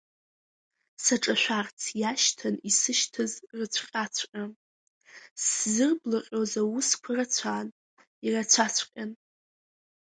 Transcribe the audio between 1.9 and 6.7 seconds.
иашьҭан исышьҭаз рыцәҟьаҵәҟьа, сзырблаҟьоз